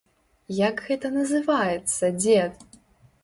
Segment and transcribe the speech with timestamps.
[0.59, 2.67] Як гэта называецца, дзед?